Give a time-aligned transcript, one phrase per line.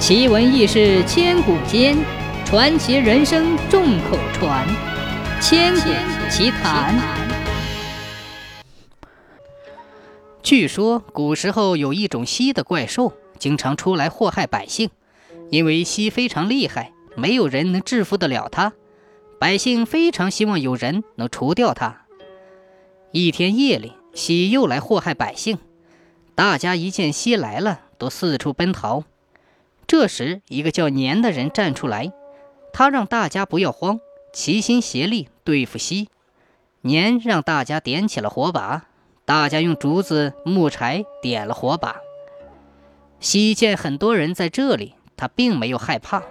[0.00, 1.94] 奇闻异事千古间，
[2.46, 4.66] 传奇人生众口传。
[5.42, 5.90] 千古
[6.30, 6.98] 奇谈。
[10.42, 14.88] 据说古时候有一种蜥的怪兽，经常出来祸害百姓。
[15.50, 18.72] 因为蜥非常厉害，没有人能制服得了它。
[19.38, 22.06] 百姓非常希望有人能除掉它。
[23.12, 25.58] 一天夜里，蜥又来祸害百姓。
[26.34, 29.04] 大家一见蜥来了，都四处奔逃。
[29.90, 32.12] 这时，一个叫年的人站出来，
[32.72, 33.98] 他让大家不要慌，
[34.32, 36.08] 齐心协力对付西。
[36.82, 38.84] 年让大家点起了火把，
[39.24, 41.96] 大家用竹子、木柴点了火把。
[43.18, 46.22] 西见很多人在这里，他并没有害怕，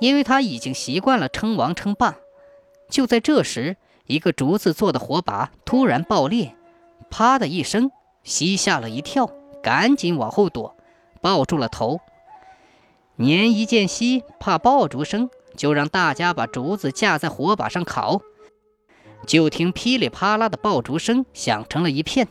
[0.00, 2.16] 因为他已经习惯了称王称霸。
[2.88, 6.56] 就在这时，一个竹子做的火把突然爆裂，
[7.10, 7.90] 啪的一声，
[8.22, 9.30] 西吓了一跳，
[9.62, 10.74] 赶紧往后躲，
[11.20, 12.00] 抱住了头。
[13.16, 18.20] 年一见西怕爆竹声，就让大家把竹子架在火把上烤。
[19.26, 22.26] 就听噼里啪啦的爆竹声响成了一片，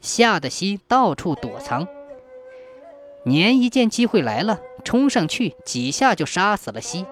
[0.00, 1.86] 吓得西到处躲藏。
[3.24, 7.06] 年一见机会来了，冲上去几下就杀死了西。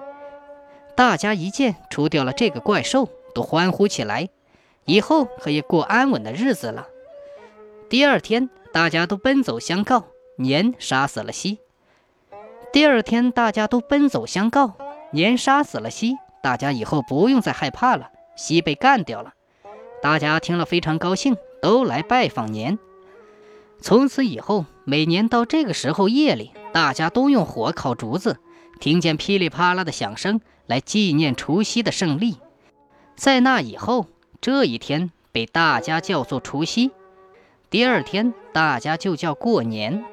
[0.95, 4.29] 大家一见除掉了这个怪兽，都欢呼起来，
[4.85, 6.87] 以后可以过安稳的日子了。
[7.89, 11.59] 第二天，大家都奔走相告，年杀死了西。
[12.73, 14.73] 第二天，大家都奔走相告，
[15.11, 18.09] 年杀死了西，大家以后不用再害怕了。
[18.35, 19.33] 西被干掉了，
[20.01, 22.77] 大家听了非常高兴，都来拜访年。
[23.81, 28.37] 从此以后，每年到这个时候夜里，大家都用火烤竹子，
[28.79, 32.37] 听见噼里啪啦的响声，来纪念除夕的胜利。
[33.15, 34.05] 在那以后，
[34.39, 36.91] 这一天被大家叫做除夕，
[37.71, 40.03] 第二天大家就叫过年。